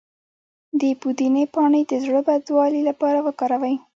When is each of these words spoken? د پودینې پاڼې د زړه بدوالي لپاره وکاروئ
د 0.79 0.81
پودینې 1.01 1.43
پاڼې 1.53 1.81
د 1.87 1.93
زړه 2.03 2.21
بدوالي 2.27 2.81
لپاره 2.89 3.19
وکاروئ 3.27 3.75